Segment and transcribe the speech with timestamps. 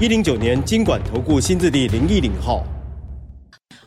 [0.00, 2.66] 一零九年金管投顾新字第零一零号。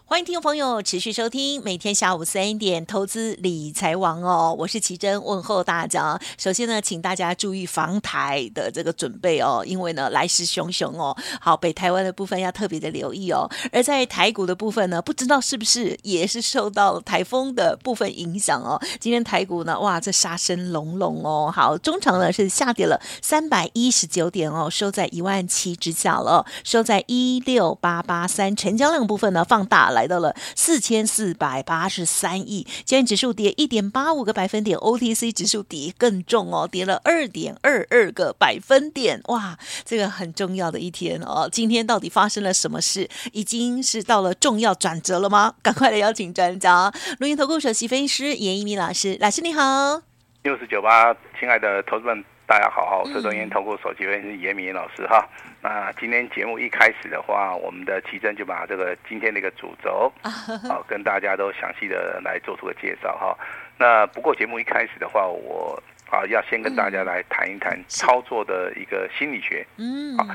[0.10, 6.18] 欢迎听众朋友持续收听每天下午三点投资理财王哦，我是奇珍问候大家。
[6.38, 11.14] 首先呢，请大家注意防台的这个准备哦，因为呢来势汹汹哦。
[11.42, 13.50] 好，北台湾的部分要特别的留意哦。
[13.70, 18.82] 而在台股的部分呢，不知道是不是也是受到台风的部分影响哦。
[19.02, 21.52] 今天台股呢，哇，这杀声隆隆哦。
[21.54, 28.56] 好，中场呢是下跌了三百一十九点哦，收在一万七之下了，收在一六八八三。
[28.56, 29.97] 成交量部分呢放大了。
[29.98, 41.50] 来到了四千四百八十三亿，今天指数跌一点八五个百分点，OTC 指数跌更重哦，跌了二点二二个百分点，哇，这个很重要的一天哦。
[41.52, 43.10] 今天到底发生了什么事？
[43.32, 45.56] 已经是到了重要转折了吗？
[45.64, 50.04] 赶快来邀请专家，录音投顾首席分析师严一鸣老师，老师你好。
[50.44, 52.24] 六四九八，亲爱的投资们。
[52.48, 55.28] 大家好，我是轮源投顾首席分析师严明老师哈。
[55.62, 60.10] 那今天节目一开始的话，我们的奇珍就把这个今天的一个主轴，
[60.66, 63.38] 好跟大家都详细的来做出个介绍哈。
[63.78, 65.78] 那不过节目一开始的话，我
[66.10, 69.68] 啊要先跟大家来谈一谈操作的一个心理学。
[69.76, 70.26] 嗯，好。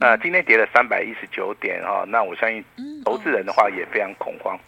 [0.00, 2.64] 那今天跌了三百一十九点哈，那我相信
[3.04, 4.58] 投资人的话也非常恐慌。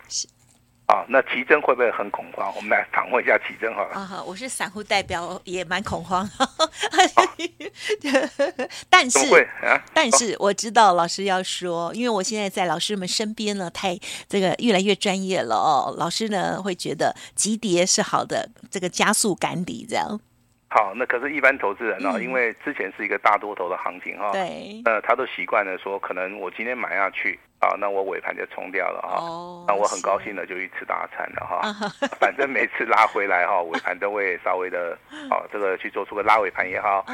[0.90, 2.52] 啊，那奇珍会不会很恐慌？
[2.56, 3.94] 我们来访问一下奇珍好了。
[3.94, 6.28] 啊，我是散户代表，也蛮恐慌。
[8.90, 13.96] 但是，啊、但是我知道老师要说，因为我现在在老师们身边呢，太
[14.28, 15.94] 这个越来越专业了哦。
[15.96, 20.18] 老师呢会觉得急跌是好的，这个加速赶底这样。
[20.72, 34.96] 好，那可是，一般投资人呢、哦嗯，因为之前是一个大多头的行情哈、哦，对，呃他都习惯了说，可能我今天买下去啊，那我尾盘就冲掉了哈、哦，那我很高兴的就去吃大餐了哈、哦， 反正每次拉回来哈、哦，尾盘都会稍微的，
[35.30, 37.04] 哦，这个去做出个拉尾盘也好，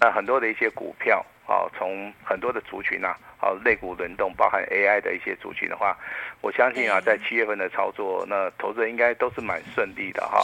[0.00, 1.24] 那很多的一些股票。
[1.48, 5.96] 好，从很多的族群呐、啊，好，类股轮动，包含 AI 的一些族群的话，
[6.40, 10.42] 我相信啊，在七月份的操作，那投资人应该都是蛮顺利的哈。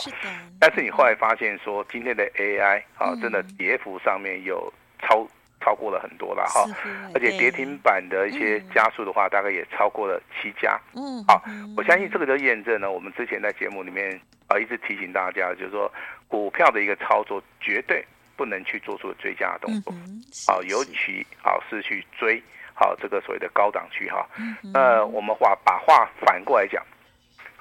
[0.60, 5.26] 但是你后来发现说，今天的 AI 啊，真的跌幅上面有超
[5.62, 6.66] 超过了很多了哈，
[7.14, 10.80] 而且跌停板的一些加速的话，大概也超过了七家。
[10.94, 11.22] 嗯。
[11.28, 11.42] 好，
[11.76, 15.92] 我相信这个就验证了我们之前在节目里面啊一直提醒大家，就是说
[16.26, 18.04] 股票的一个操作绝对。
[18.34, 19.92] 不能去做出追加的动作，
[20.48, 22.42] 好、嗯，尤其好是去追
[22.74, 24.26] 好这个所谓的高档区哈。
[24.72, 26.82] 那、呃、我们话把话反过来讲，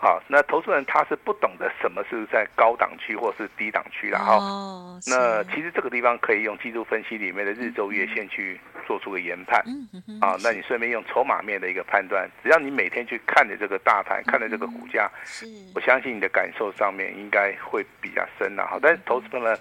[0.01, 4.37] 好，那投资人他是不懂得什么是在高档区或是低档区的哈。
[4.37, 9.63] 哦，那其实这个地方可以用技术分析里面的日周月线去做出个研判。
[9.67, 10.19] 嗯嗯。
[10.19, 15.45] 啊，那你顺便用筹码面的一个判断，只要你每天去看着这个大盘，看着这个股价，是，
[15.75, 18.79] 我相信你的感受上面应该会比较深了哈。
[18.81, 19.59] 但是投资朋友们。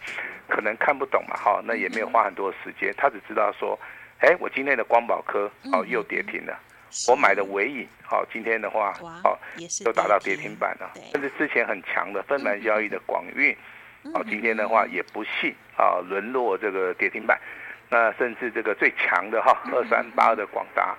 [0.52, 3.78] 可能看不懂嘛，哈，那也没有花很多的时间，他只知道说，
[4.18, 6.58] 哎，我今天的光宝科哦又跌停了，
[7.08, 9.38] 我买的尾影，好，今天的话，哦，
[9.84, 13.56] 都达到跌停板了，甚至之前很强的分盘交易的广运，
[14.14, 17.38] 哦，今天的话也不幸啊沦落这个跌停板。
[17.92, 20.96] 那甚至这个最强的哈二三八二的广达，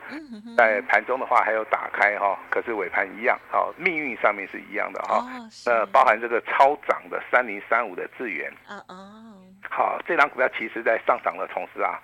[0.58, 5.26] 在盘中的话还有打开哈，可是尾盘一样，好命运上面是一样的哈。
[5.66, 8.52] 那包含这个超涨的三零三五的智原，
[9.70, 11.98] 好，这档股票其实在上涨的同时啊，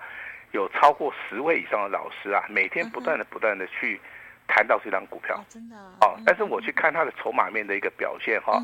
[0.52, 4.00] 有超过十位以上的老师啊，每天不断的不断的去
[4.46, 8.62] 谈到这档股票，真的，哦，但是我去看它的筹码面的一个表现哈，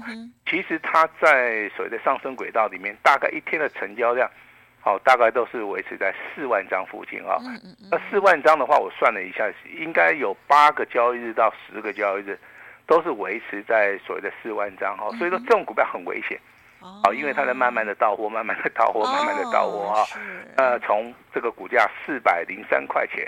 [0.49, 4.31] 其实它在所谓的上升轨道里面，大概一天的成交量。
[4.81, 7.39] 好，大概都是维持在四万张附近啊。
[7.91, 12.39] 那四万张的话，我算了一下，应该有八个交易日到十个交易日，
[12.87, 15.09] 都是维持在所谓的四万张哈。
[15.17, 16.39] 所以说这种股票很危险，
[17.03, 20.05] 好，因为它在慢慢的到货，慢慢的到货，慢慢的到货啊。
[20.57, 23.27] 呃，从这个股价四百零三块钱，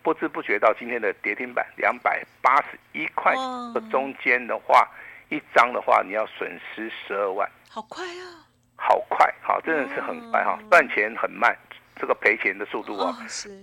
[0.00, 3.34] 不知不觉到今天的跌停板两百八十一块，
[3.74, 4.88] 这中间的话，
[5.28, 8.46] 一张的话你要损失十二万，好快啊！
[8.76, 11.56] 好快，好，真的是很快哈，赚钱很慢，
[11.96, 13.16] 这个赔钱的速度啊，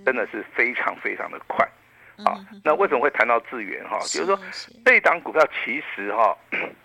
[0.06, 1.68] 真的是非常非常的快，
[2.26, 4.00] 啊，那为什么会谈到智源哈？
[4.00, 4.40] 就是说
[4.86, 6.38] 这档股票其实哈，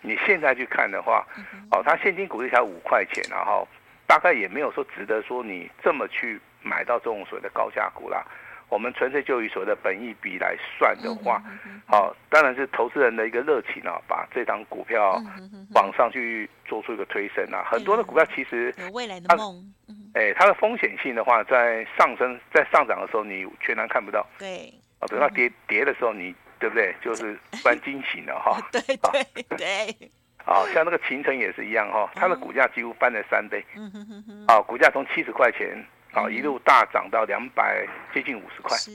[0.02, 1.26] 你现在去看的话，
[1.70, 3.66] 哦，它现金股利才五块钱，然后
[4.06, 8.24] 大概也没有说值得说你这么去买到这种所谓的高价股啦。
[8.68, 11.40] 我们纯粹就以所谓的本益比来算的话，
[11.86, 15.22] 好、哦，当然是投资人的一个热情啊，把这档股票
[15.72, 17.62] 往上去做出一个推升啊。
[17.70, 19.72] 很多的股票其实有未来的梦，
[20.14, 24.26] 哎，它的风险性的话，在上升、在上涨的时候，你全然看不到。
[24.36, 26.94] 对，啊，等到跌跌的时候，你对不对？
[27.02, 28.60] 就是蛮惊醒了哈。
[28.72, 30.10] 对对对。
[30.44, 33.64] 啊，像那个秦城也是一样哈，它的股价几乎翻了三倍。
[33.74, 34.44] 嗯哼哼哼。
[34.46, 35.84] 啊，股价从七十块钱。
[36.12, 38.74] 啊，一路大涨到两百，接近五十块。
[38.78, 38.90] 是，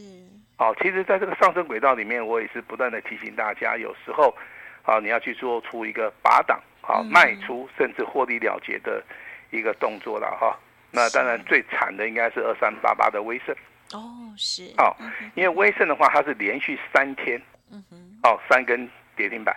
[0.58, 4.36] 好，其实，在这个上升轨道里面，我也是不断的提醒大家，有时候，
[4.82, 9.04] 啊，你要去做出一个拔档，啊，卖出，甚至获利了结的
[9.52, 10.58] 一个动作了哈。
[10.90, 13.56] 那当然，最惨的应该是二三八八的威盛。
[13.94, 14.74] 哦，是。
[14.78, 14.96] 哦，
[15.36, 17.42] 因为威盛的话，它是连续三天，
[17.72, 19.56] 嗯哼，哦，三根跌停板，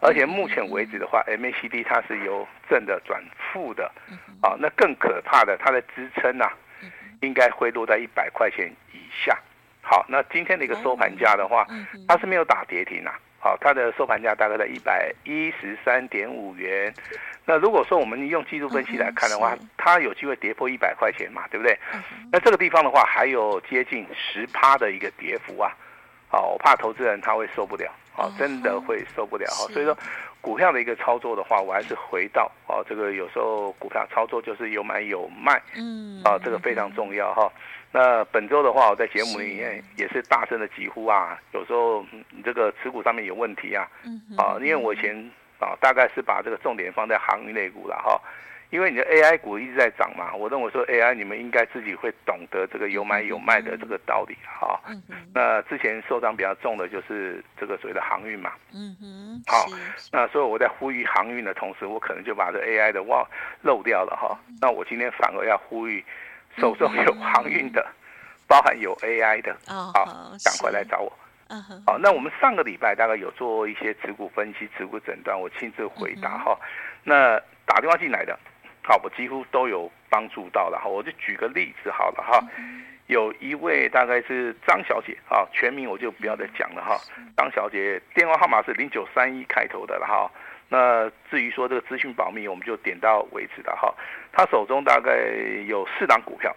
[0.00, 3.22] 而且目前为止的话，MACD 它是由正的转
[3.52, 3.90] 负的，
[4.42, 6.50] 哦，那更可怕的，它的支撑呐。
[7.22, 9.38] 应该会落在一百块钱以下。
[9.82, 11.66] 好，那今天的一个收盘价的话，
[12.08, 13.12] 它是没有打跌停啊。
[13.42, 16.92] 好，它的收盘价大概在一百一十三点五元。
[17.46, 21.76] 那如果说我们用技术分析来看的话，它有机会跌破一百块钱嘛，对不对？
[22.30, 25.72] 那这个地方的话，还有接近十趴的一个跌幅啊。
[26.30, 29.66] 好，我怕投资人他会受不了，好，真的会受不了哈。
[29.72, 29.96] 所以说。
[30.42, 37.52] 股票的一个操作的话，我还是回到哦，这个有时候股票操作就是有买有卖，嗯，啊，这个非常重要哈。
[37.92, 43.86] 那本周的话，我在节目里面也是大声的疾呼啊，有时候你这个持股上面有问题啊，
[44.38, 45.14] 啊，因为我以前
[45.58, 48.18] 啊，大概是把这个重点放在航运类股了哈。
[48.70, 54.80] 因为你的 AI 股一直在涨嘛，我认为说 AI 你们应该自己会懂得这个有买有卖的这个道理哈。
[54.86, 55.14] 嗯哼。
[55.34, 58.52] 那之前受伤比较重的就是这个所谓的航运嘛。
[58.72, 59.42] 嗯哼。
[59.46, 59.66] 好，
[60.12, 63.26] 那所以我在呼吁航运的同时，我可能就把这 AI 的忘
[63.62, 64.38] 漏掉了哈。
[64.60, 66.04] 那我今天反而要呼吁
[66.56, 67.84] 手中有航运的，
[68.46, 70.04] 包含有 AI 的，好，
[70.44, 71.12] 赶快来找我。
[71.48, 71.82] 嗯哼。
[71.84, 76.56] 好，那我们上个礼拜大概有做一些持股分析、持股诊断，我亲自回答哈。
[77.02, 78.38] 那打电话进来的。
[78.90, 80.88] 好，我几乎都有帮助到了哈。
[80.88, 82.44] 我就举个例子好了哈，
[83.06, 86.98] 有一位大概是张小姐啊，全名我就不要再讲了哈。
[87.36, 90.28] 张小姐电话号码是零九三一开头的了哈。
[90.68, 93.94] 那至于说这个资讯保密，我们就点到为止了哈。
[94.32, 95.12] 她手中大概
[95.68, 96.52] 有四档股票，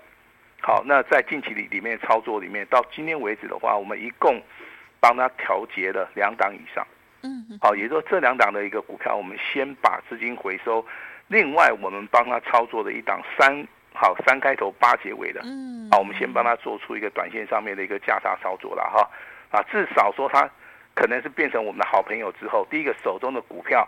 [0.60, 4.42] 好，那在近期里里面操作里面，到今天为止的话，我们一共
[5.00, 6.84] 帮她调节了两档以上。
[7.22, 10.84] 嗯，好，也就是说这两档的一个股票，我们先把资金回收。
[11.34, 19.10] 另外，我们帮他操作的一档三好三开头八结尾的，嗯，好，我们先帮他做出一个短线上面的一个价差操作了哈，
[19.50, 20.48] 啊，至少说他
[20.94, 23.88] 可能是变成我们的好朋友之后，第一个手中的股票，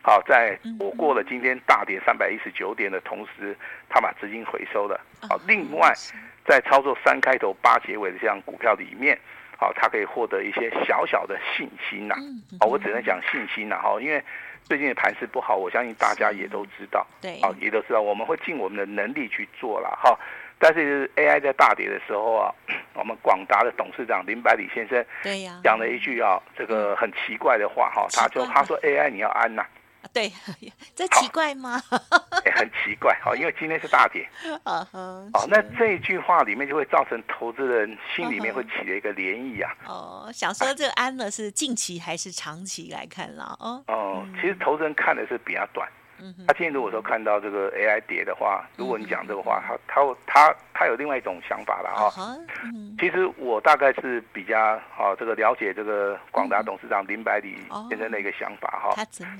[0.00, 3.54] 好，在我过了今天大跌三百一十九点的同时，
[3.90, 4.98] 他把资金回收了，
[5.28, 5.92] 好，另外
[6.46, 9.18] 在操作三开头八结尾的这样股票里面，
[9.58, 12.14] 好，他可以获得一些小小的信心呐，
[12.58, 14.24] 啊，我只能讲信心呐哈，因为。
[14.66, 20.18] 最近的盘势不好，我相信大家也都知道，对，啊，也都知道，我们会尽我们的能力去做了哈。
[20.58, 22.52] 但是 AI 在大跌的时候啊，
[22.94, 29.64] 我们广达的董事长林百里先生，对呀，讲了一句啊，这个很奇怪的话哈，他就他说 AI 你要安呐。
[30.12, 30.32] 对，
[30.94, 31.80] 这奇怪吗？
[32.44, 34.28] 欸、 很奇怪，好，因为今天是大跌，
[34.64, 39.74] 啊哈，好，那这一句话里面就会造成投资人心里面会起了一个涟漪啊。
[39.86, 43.56] 哦，想说这个安了是近期还是长期来看了？
[43.60, 45.88] 哦，哦，其实投资人看的是比较短。
[46.46, 52.36] 他今天如果说看到这个 AI 跌的话，如果你讲这个话，他他他他有另外一种想法了哈。
[52.98, 57.58] 其实我大概是比较啊这个了解这个广达董事长林百里
[57.88, 58.94] 先生的一个想法哈。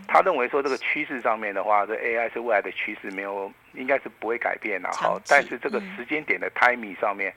[0.06, 5.18] 他认为说这个趋势上面的话，这 AI 是未来的趋势，没有应该是不会改变了哈。
[5.28, 7.32] 但是这个时间点的 timing 上面，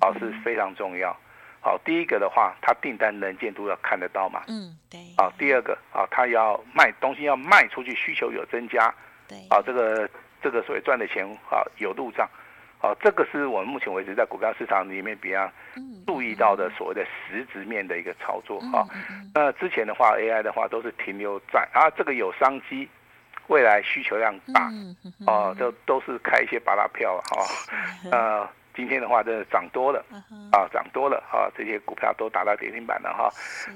[0.00, 1.14] 啊是非常重要。
[1.60, 4.44] 好，第一个的话，他订单能见度要看得到嘛？
[4.46, 5.00] 嗯，对。
[5.16, 8.94] 好，第二个啊，他要卖东西要卖出去，需求有增加。
[9.28, 9.38] 对。
[9.50, 10.08] 啊，这个
[10.40, 12.28] 这个所谓赚的钱啊有入账。
[12.78, 15.50] 好，这个是我们目前为止在股票市场里面比较
[16.06, 18.86] 注意到的所谓的实质面的一个操作啊。
[19.34, 22.88] 那之前的话，AI 的话都是停留在啊，这个有商机，
[23.48, 24.70] 未来需求量大，
[25.26, 27.44] 啊，这都是开一些巴拉票哈，
[28.12, 28.48] 呃。
[28.78, 30.04] 今天的话，真的涨多了
[30.52, 33.28] 啊，涨多了啊，这些股票都打到跌停板了哈。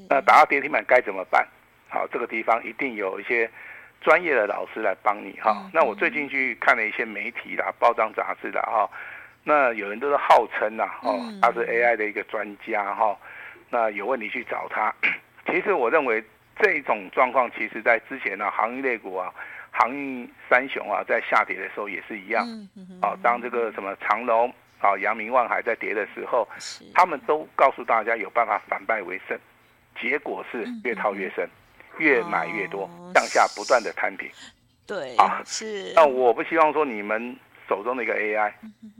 [0.08, 1.44] 那打到跌停板该怎么办？
[1.88, 3.50] 好，这个地方一定有一些
[4.00, 5.68] 专业的老师来帮你哈。
[5.74, 8.88] 那我最近去看了一些媒体啦、报章杂志的哈。
[9.42, 13.18] 那有人都是号称呐，哦，他是 AI 的一个专家哈。
[13.70, 14.94] 那有问题去找他。
[15.50, 16.22] 其实我认为
[16.60, 19.34] 这种状况，其实在之前呢，航运类股啊，
[19.72, 22.46] 航运三雄啊，在下跌的时候也是一样。
[23.02, 24.24] 啊，当这个什么长
[24.82, 24.90] 荣。
[24.90, 26.46] 啊，阳明、万海在跌的时候，
[26.94, 29.38] 他们都告诉大家有办法反败为胜，
[30.00, 31.48] 结果是越套越深，
[31.98, 34.28] 越买越多，向下不断的摊平。
[34.86, 35.92] 对啊，是。
[35.94, 37.36] 那我不希望说你们
[37.68, 38.52] 手中的一个 AI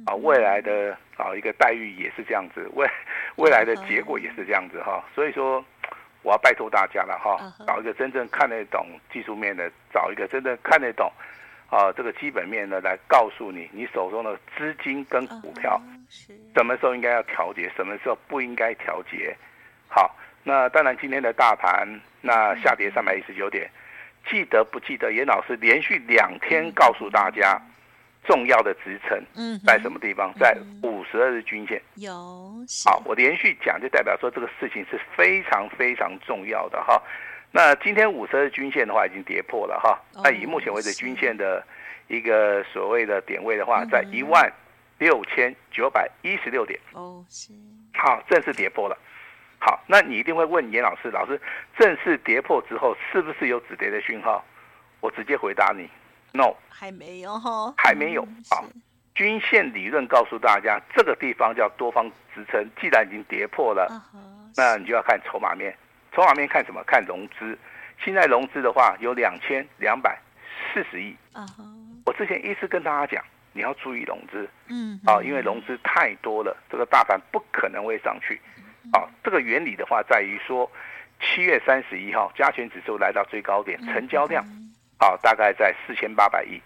[0.07, 2.89] 啊，未来的啊一个待遇也是这样子，未
[3.37, 5.05] 未来的结果也是这样子哈。
[5.15, 5.63] 所以说，
[6.23, 11.11] 我要拜托大家了哈，找一个真正看得懂技术面的，找一个真正看得懂。
[11.73, 15.81] 啊，这个基本面呢，来告诉你，你手中的资金跟股票，
[16.55, 19.35] 什么时候应该要调节，什么时候不应该调节。
[19.89, 20.15] 好，
[20.45, 21.89] 那当然今天的大盘
[22.21, 23.71] 那下跌三百一十九点，
[24.29, 25.11] 记得不记得？
[25.15, 27.59] 严老师连续两天告诉大家，
[28.23, 29.19] 重要的支撑
[29.65, 30.31] 在什么地方？
[30.39, 31.81] 在五十二日均线。
[31.95, 32.13] 有。
[32.85, 37.03] 好，我连续讲就代表说这个事情是非常非常重要的哈。
[37.55, 41.63] 那今天五十日均线的话已经跌破了哈，那以目前为止均线的
[42.09, 44.51] 一个所谓的点位的话，在一万
[44.99, 46.81] 六千九百一十六点。
[46.93, 47.53] 哦，是。
[47.95, 48.97] 好，正式跌破了。
[49.59, 51.39] 好，那你一定会问严老师，老师
[51.79, 54.43] 正式跌破之后是不是有止跌的讯号？
[55.01, 55.89] 我直接回答你
[56.33, 58.27] ，no，还没有哈，还没有。
[58.51, 58.65] 好，
[59.15, 63.89] 均线理论告诉大家，这个地方叫多方支撑，既然已经跌破了，
[64.57, 65.77] 那你就要看筹码面。
[66.15, 66.83] 从哪面看什么？
[66.85, 67.59] 看融资。
[68.05, 70.19] 现在融资的话有两千两百
[70.73, 71.17] 四十亿。
[71.33, 71.65] Uh huh.
[72.05, 74.49] 我之前一直跟大家讲，你要注意融资。
[74.69, 75.19] 嗯、uh。
[75.19, 78.41] 啊.因为融资太多了，这个大盘不可能会上去。
[78.93, 80.71] 啊，这个原理的话在于说，
[81.21, 84.45] 七月三十一号加权指数来到最高点，成交量
[84.99, 86.61] 啊大概在四千八百亿。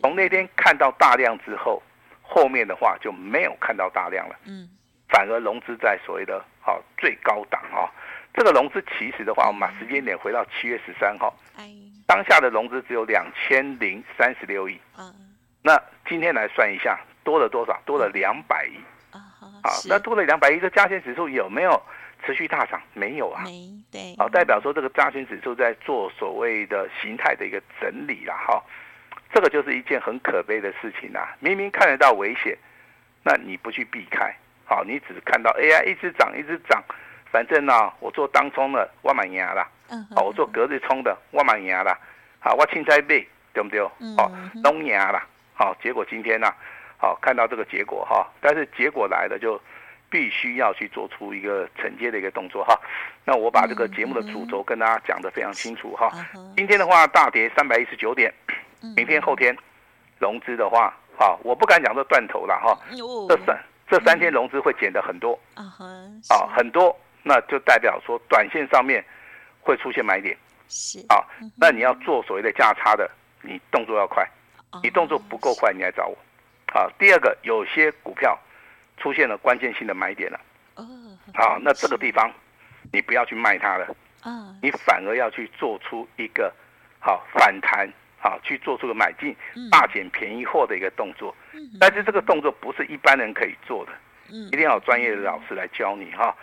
[0.00, 1.82] 从那天看到大量之后，
[2.22, 4.36] 后面的话就没有看到大量了。
[4.46, 4.68] 嗯。
[5.08, 7.92] 反而融资在所谓的啊最高档啊。
[8.34, 11.34] 这个融资其实的话，我们把时间点回到七月十三号，
[12.06, 14.80] 当下的融资只有两千零三十六亿。
[15.62, 17.80] 那今天来算一下，多了多少？
[17.84, 18.76] 多了两百亿。
[19.10, 21.80] 啊，那多了两百亿，这加权指数有没有
[22.24, 22.80] 持续大涨？
[22.94, 23.42] 没有啊。
[23.44, 24.16] 没对。
[24.18, 28.62] 好，代表说这个加权指数在做所谓的形态的一个整理了哈。
[29.32, 31.34] 这个就是一件很可悲的事情啊！
[31.38, 32.56] 明明看得到危险，
[33.22, 34.34] 那你不去避开，
[34.66, 36.82] 好，你只看到 AI 一直涨，一直涨。
[37.32, 39.66] 反正呢、啊，我做当冲的，我蛮赢啦。
[39.88, 40.06] 嗯。
[40.14, 41.98] 好，我做隔日冲的，我蛮赢啦。
[42.38, 43.80] 好，我青菜贝，对不对？
[44.00, 44.14] 嗯。
[44.16, 44.30] 好，
[44.62, 45.26] 都赢啦。
[45.54, 46.54] 好，结果今天呢、啊，
[46.98, 49.58] 好看到这个结果哈，但是结果来了就
[50.10, 52.78] 必须要去做出一个承接的一个动作哈。
[53.24, 56.10] 那我把这个节目的主轴跟大家讲得非常清楚哈。
[56.54, 58.30] 今天的话大跌三百一十九点，
[58.94, 59.56] 明天后天
[60.18, 62.78] 融资的话，好，我不敢讲这断头了哈。
[63.28, 63.58] 这三
[63.88, 65.38] 这三天融资会减的很多。
[65.54, 65.64] 啊
[66.28, 66.94] 啊，很多。
[67.22, 69.04] 那就代表说，短线上面
[69.60, 70.36] 会出现买点，
[70.68, 71.22] 是啊，
[71.56, 73.10] 那你要做所谓的价差的，
[73.42, 74.28] 你动作要快，
[74.82, 76.18] 你动作不够快，你来找我。
[76.72, 78.38] 好，第二个，有些股票
[78.96, 80.40] 出现了关键性的买点了，
[80.76, 80.84] 哦，
[81.34, 82.32] 好，那这个地方
[82.92, 83.86] 你不要去卖它了，
[84.22, 86.52] 啊，你反而要去做出一个
[86.98, 87.88] 好反弹，
[88.18, 89.36] 好去做出个买进
[89.70, 91.34] 大捡便宜货的一个动作，
[91.78, 93.92] 但是这个动作不是一般人可以做的，
[94.48, 96.34] 一定要有专业的老师来教你哈。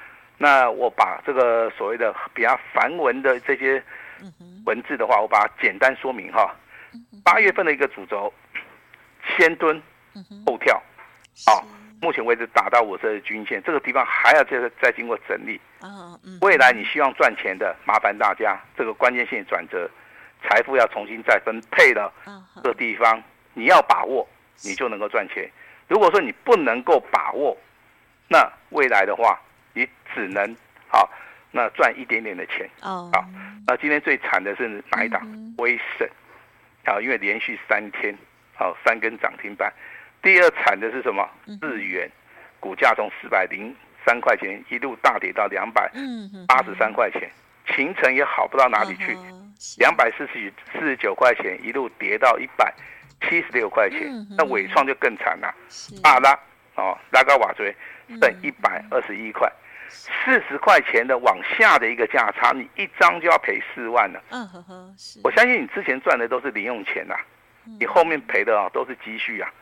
[0.42, 3.84] 那我把这个所谓的比较繁文的这些
[4.66, 6.56] 文字的话，我把它简单说明哈。
[7.26, 8.34] 八月份的一个主轴，
[9.38, 9.82] 先蹲
[10.46, 10.82] 后跳，
[11.46, 11.62] 好，
[12.02, 15.60] 目前为止达到五十日均线，这个地方还要再再经过整理。
[16.40, 19.92] 未来你希望赚钱的，麻烦大家这个关键性转折，
[20.42, 22.10] 财富要重新再分配的
[22.64, 23.22] 这个地方，
[23.54, 24.26] 你要把握，
[24.64, 25.52] 你就能够赚钱。
[25.90, 27.58] 如果说你不能够把握，
[28.30, 29.38] 那未来的话。
[29.74, 30.56] 你只能
[30.88, 31.10] 好，
[31.52, 33.10] 那赚一点点的钱哦。
[33.14, 33.26] 好，
[33.68, 35.22] 那今天最惨的是哪一档？
[35.58, 36.08] 威盛，
[36.86, 38.16] 好，因为连续三天
[38.56, 39.72] 好三根涨停板。
[40.22, 41.28] 第二惨的是什么？
[41.62, 42.10] 日元，
[42.60, 45.90] 股价从四百零三块钱一路大跌到两百
[46.48, 47.30] 八十三块钱，
[47.76, 49.18] 行程也好不到哪里去，
[49.78, 52.74] 两百四十四十九块钱一路跌到一百
[53.22, 54.10] 七十六块钱。
[54.38, 55.54] 那伟创就更惨了，
[56.04, 56.38] 大拉
[56.76, 57.74] 哦，拉高瓦锥。
[58.20, 59.52] 剩一百二十一块，
[59.90, 64.22] 四十块钱的往下的一个价差，你一张就要赔四万了。
[64.30, 65.20] 嗯哼哼，是。
[65.24, 67.16] 我相信你之前赚的都是零用钱呐，
[67.80, 69.54] 你后面赔的啊都是积蓄啊，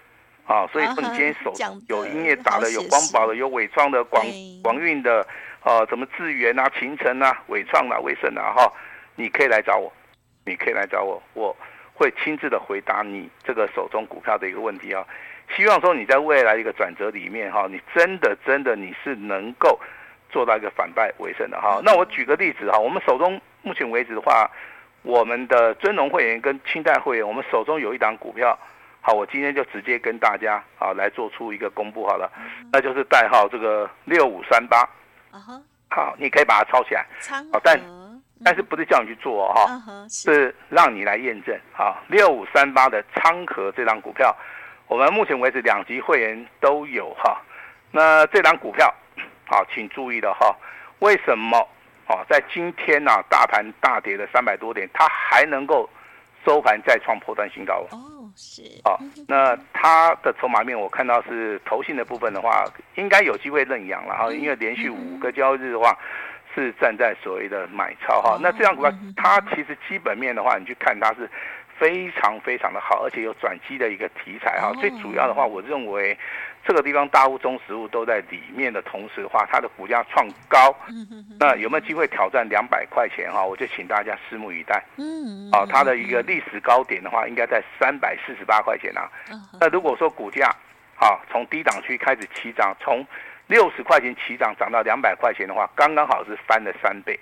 [0.46, 1.54] 啊，所以说你今天手
[1.88, 4.26] 有音乐打的，有光宝的，有伟创的，广
[4.64, 5.26] 广运的，
[5.62, 8.72] 啊，什么智源啊、勤诚啊、伟创啊、威盛啊，哈，
[9.16, 9.92] 你可以来找我，
[10.46, 11.56] 你可以来找我，我
[11.94, 15.06] 会亲自的回答你这个手中股票的一个问题啊。
[15.56, 19.80] 希望说你在未来一个转折里面哈，你真的真的你是能够
[20.30, 21.80] 做到一个反败为胜的哈。
[21.84, 24.50] 那我举个例子哈，我们手中目前为止的话，
[25.04, 28.58] 我们的尊龙会员跟清代会员，我们手中有一档股票，
[29.02, 32.32] 好，我今天就直接跟大家啊来做出一个公布好了，
[32.72, 34.80] 那就是代号这个六五三八。
[35.32, 37.06] 啊哈，好，你可以把它抄起来。
[37.52, 37.80] 好，但
[38.44, 41.58] 但是不是叫你去做哈，是让你来验证。
[41.76, 44.36] 啊，六五三八的昌河这张股票，
[44.88, 47.42] 我们目前为止两级会员都有哈。
[47.92, 48.94] 那这张股票，
[49.46, 50.56] 好，请注意了哈，
[51.00, 51.58] 为什么？
[52.08, 55.90] 哦，在今天呢、啊，大盘大跌了三百多点，它还能够
[56.46, 57.86] 收盘再创破断新高。
[57.92, 58.62] 哦，是。
[58.86, 62.64] 哦，那它的筹码面我看到是投信的部分的话，
[62.96, 65.98] 应该有机会认养了哈，因为连续五个交易日的话，
[66.56, 68.38] 是站在所谓的买超哈。
[68.42, 71.30] 那这张股票，它其实基本面的话，你去看它是。
[71.80, 74.72] 非常非常的好，而且有转机的一个题材哈。
[74.80, 76.18] 最主要的话，我认为
[76.66, 80.76] 这个地方大物、中实物都在里面的同时的话，它的股价创高，
[81.40, 83.46] 那有没有机会挑战两百块钱哈？
[83.46, 84.84] 我就请大家拭目以待。
[84.98, 89.10] 嗯，啊，它的一个历史高点的话，应该在三百四十八块钱啊。
[89.60, 90.48] 那如果说股价
[91.00, 93.06] 啊从低档区开始起涨，从
[93.48, 97.18] 六十块钱起涨涨到两百块钱的话，刚刚好是翻了三倍。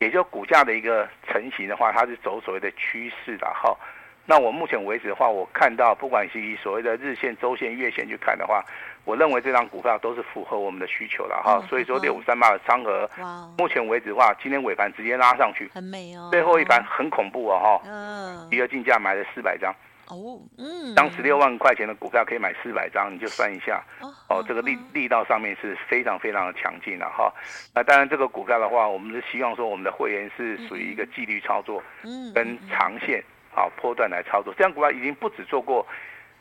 [0.00, 3.76] 也就股价的一个成型的话，它是走所谓的趋势的哈。
[4.24, 8.64] 那我目前为止的话，我看到不管是以所谓的日线、周线、月线去看的话，
[9.04, 11.62] 我认为这张股票都是符合我们的需求的哈。
[11.68, 13.10] 所以说六五三八的昌河，
[13.58, 16.28] 目前为止的话，今天尾盘直接拉上去，很美哦。
[16.30, 17.82] 最后一盘很恐怖哦哈。
[17.86, 18.48] 嗯。
[18.50, 19.74] 余额竞价买了四百张。
[20.10, 23.82] 哦，嗯，当十六万块钱的股票可以买四百张，你就算一下，
[24.28, 27.32] 哦，这个力力道上面是非常非常的强劲的哈。
[27.74, 33.22] 那当然，这个股票的话，我们是希望说我们的会员是属于一个纪律操作，嗯，跟长线
[33.54, 34.52] 啊波段来操作。
[34.58, 35.86] 这样股票已经不止做过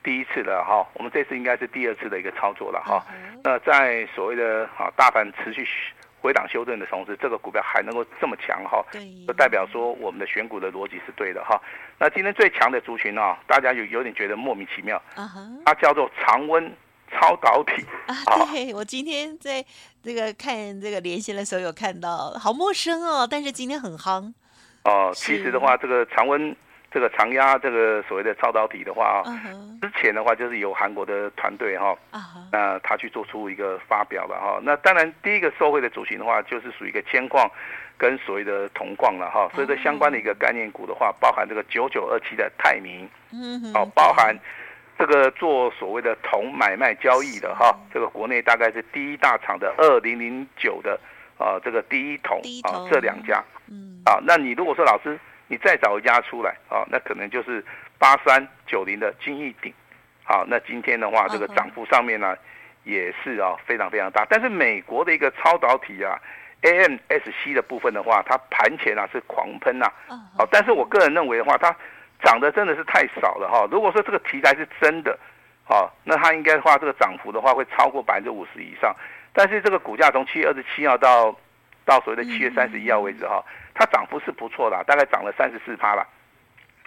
[0.03, 3.05] 第一次了哈，我们这次应该是第二次的一个操作了哈。
[3.43, 5.67] 那在所谓的啊大盘持续。
[6.21, 8.83] 回档修正的同时，这个股票还能够这么强哈，
[9.27, 11.59] 就代表说我们的选股的逻辑是对的哈。
[11.97, 15.01] 那今天最强的族群啊，大家有有点觉得莫名其妙，
[15.65, 16.71] 它叫做常温
[17.11, 18.15] 超导体啊。
[18.51, 19.65] 对，我今天在
[20.03, 24.33] 这个看这个连线的时候有看到，好陌生哦，但是今天很夯。
[24.83, 26.55] 哦，其实的话，这个常温。
[26.91, 29.79] 这个长压这个所谓的超导体的话啊，uh huh.
[29.79, 32.49] 之前的话就是由韩国的团队哈，uh huh.
[32.51, 34.59] 那他去做出一个发表了哈。
[34.63, 37.47] 那当然第一个受惠的族群的话，就是属于一个铅矿
[37.95, 39.47] 跟所谓的铜矿了哈。
[39.53, 44.35] 所以这相关的一个概念股的话，包含这个九九二七的泰明，嗯、uh，哦、包含
[44.97, 50.99] 这个做所谓的铜买卖交易的哈，这个国内大概是第一大厂的二零零九的
[51.37, 55.19] 啊，这个第一铜啊，这两家，嗯，啊，那你如果说老师。
[55.49, 57.61] 你再找一家出来啊，那可能就是
[57.97, 59.73] 八三九零的金益鼎，
[60.23, 62.37] 好，那今天的话，这个涨幅上面呢，
[62.83, 64.25] 也是啊非常非常大。
[64.29, 66.17] 但是美国的一个超导体啊
[66.61, 69.91] ，AMSC 的部分的话，它盘前啊是狂喷呐，
[70.37, 71.75] 好，但是我个人认为的话，它
[72.23, 73.67] 涨的真的是太少了哈。
[73.71, 75.17] 如果说这个题材是真的，
[75.63, 78.95] 好，那它应该的话，这个涨幅的话会超过百分之五十以上。
[79.33, 81.35] 但是这个股价从七月二十七号到
[81.85, 83.43] 到所谓的七月三十一号为止哈。
[83.79, 86.05] 它涨幅是不错的，大概涨了三十四趴了。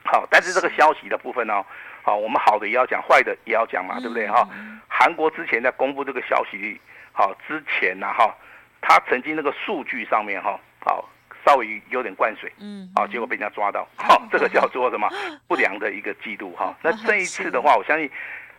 [0.04, 1.64] 好，但是这个消息的部分呢，
[2.02, 4.46] 好，我们好的也要讲，坏的也要讲嘛，对不对哈？
[4.88, 6.78] 韩国之前在公布这个消息
[7.12, 8.36] 好之前呢，哈，
[8.82, 11.08] 他曾经那个数据上面哈，好，
[11.46, 15.08] 稍微有点灌水，嗯，啊，结果被人家抓到，好，这个叫做什么
[15.48, 16.76] 不良的一个记录哈。
[16.82, 18.10] 那这一次的话，我相信，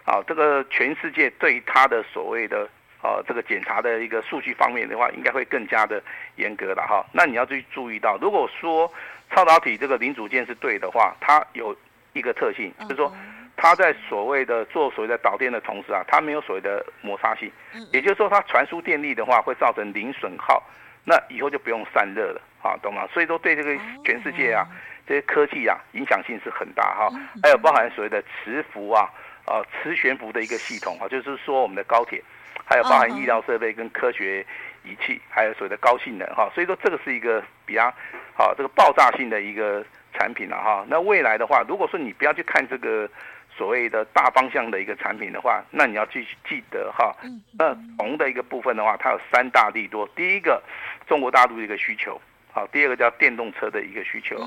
[0.06, 2.68] 啊，这个全世界对他的所谓的。
[3.04, 6.02] 呃，这个检查的一个数据方面的话，应该会更加的
[6.38, 7.06] 严格了哈。
[7.12, 8.90] 那你要去注意到，如果说
[9.30, 11.76] 超导体这个零组件是对的话，它有
[12.14, 13.14] 一个特性，就是说
[13.58, 17.52] 它在所谓的做所谓的导电的同时啊，它没有所谓的摩擦性，
[17.92, 20.64] 也就是说它传输电力的话会造成零损耗，
[21.04, 23.06] 那以后就不用散热了啊，懂吗？
[23.14, 24.66] 所以说对这个全世界啊，
[25.06, 27.10] 这些科技啊影响性是很大哈。
[27.44, 29.10] 还有包含所谓的磁浮啊，
[29.46, 32.24] 呃，磁悬浮的一个系统啊，就是说我们的高铁。
[32.66, 34.46] 还有包含医疗设备跟科学
[34.84, 37.94] 仪器，还有所谓的高性能哈，所以说这个是一个比较
[38.36, 40.86] 好这个爆炸性的一个产品了哈。
[40.88, 43.10] 那未来的话，如果说你不要去看这个
[43.56, 47.16] 所谓的大方向的一个产品的话，那你要去记得哈，
[47.58, 50.08] 那铜的一个部分的话，它有三大利多。
[50.16, 50.62] 第一个，
[51.06, 52.20] 中国大陆的一个需求，
[52.52, 54.38] 好，第二个叫电动车的一个需求，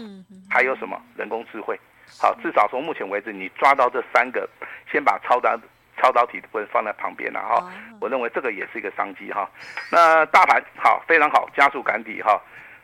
[0.51, 1.79] 还有什么人工智慧，
[2.21, 4.49] 好，至少从目前为止，你抓到这三个，
[4.91, 5.61] 先把超单。
[6.01, 9.51] 超导体的部分放在旁边了哈，我认为这个也是一个商机哈。
[9.91, 12.41] 那大盘好，非常好，加速赶底哈。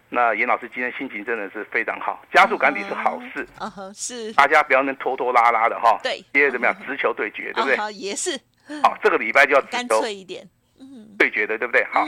[0.08, 5.98] 那严老师今天心情真的是非常好，加速赶底是好事，啊是大家不要那拖拖拉拉的哈。
[6.02, 7.94] 对，因为怎么样，直球对决，对不对？
[7.94, 8.38] 也是。
[8.82, 10.46] 好，这个礼拜就要干脆一点，
[11.18, 11.82] 对决的，对不对？
[11.92, 12.04] 好。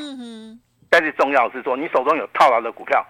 [0.90, 3.04] 但是重要是说，你手中有套牢的股票，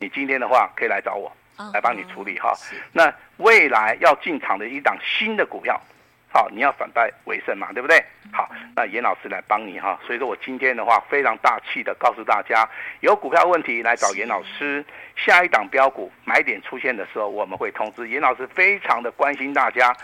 [0.00, 1.30] 你今天的话可以来找我，
[1.72, 2.52] 来帮你处理哈。
[2.92, 5.80] 那未来要进场的一档新的股票。
[6.36, 7.96] 好，你要反败为胜嘛，对不对？
[8.30, 9.98] 好，那严老师来帮你哈。
[10.06, 12.68] 所以说我今天的话非常大气的告诉大家，
[13.00, 14.84] 有股票问题来找严老师。
[15.16, 19.96] 下一档标股买点出现的时候，我们会通知严老师，非常的关心大家。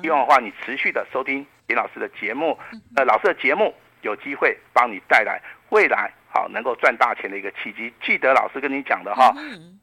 [0.00, 2.56] 希望的话你持续的收听严老师的节目，
[2.94, 6.12] 呃，老师的节目有机会帮你带来未来。
[6.34, 7.92] 好，能够赚大钱的一个契机。
[8.02, 9.34] 记得老师跟你讲的哈，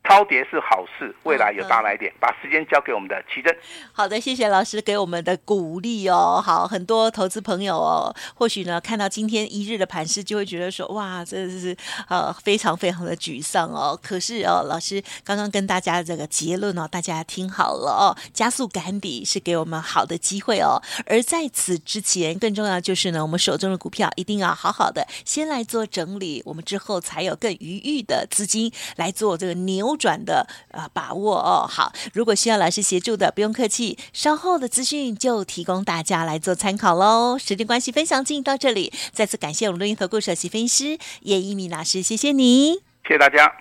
[0.10, 2.12] 超跌是好事，未来有大来点。
[2.20, 3.56] 把时间交给我们的奇珍。
[3.94, 6.42] 好的，谢谢老师给我们的鼓励哦。
[6.44, 13.98] 好，很多投资朋友哦，或许呢看到今天一日的盘势，就会觉得说，哇，这是呃非常非常的沮丧哦。
[14.02, 20.82] 可是哦，老师刚刚跟大家这个结论哦，大家听好了哦，加速赶底是给我们好的机会哦。
[21.06, 26.42] 而在此之前，更重要就是呢，我们手中的股票一定要好好的先来做整理。
[26.48, 31.68] 我们之后才有更余裕的资金来做这个扭转的呃把握哦。
[31.70, 37.38] 好，如果需要老师协助的，不用客气，稍后的资讯就提供大家来做参考喽。
[37.38, 43.52] 时间关系，分享进行到这里，再次感谢我们录音投顾首席分析师叶一鸣老师，谢谢你，谢谢大家。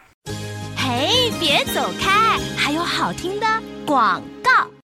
[0.76, 3.46] 嘿，别走开，还有好听的
[3.84, 4.77] 广告。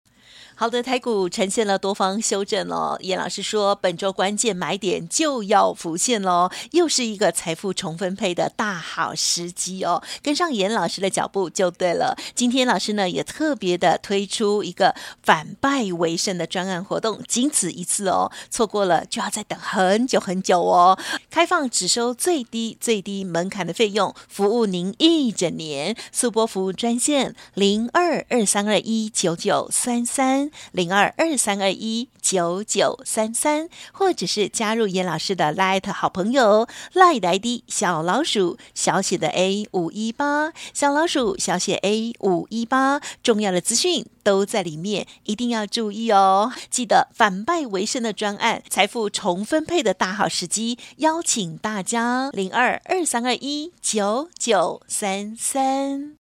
[0.64, 2.96] 好的，台股呈现了多方修正哦。
[3.02, 10.02] 严老师说，本周关键买点就要浮现喽，又是一个财富重分配的大好时机哦。
[10.22, 12.16] 跟上严老师的脚步就对了。
[12.34, 20.98] 今天老师呢也特别的推出一个反败为胜的专案活动，仅此一次哦，错过了就要再等很久很久哦。
[21.28, 25.94] 开放只收最低最低门槛的费用，服务您一整年。
[26.10, 30.50] 速拨服务专线零二二三二一九九三三。
[30.72, 46.52] 零二二三二一九九三三，或者是加入严老师的 Light 好朋友 Light ID 小老鼠小写的 A 五一八，小老鼠小写 A 五一八，重要的资讯都在里面，一定要注意哦。
[46.70, 56.23] 记得反败为胜的专案，财富重分配的大好时机，邀请大家零二二三二一九九三三。